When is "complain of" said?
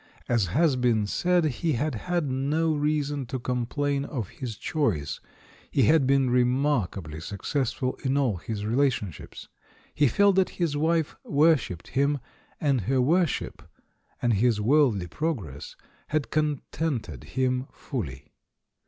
3.37-4.29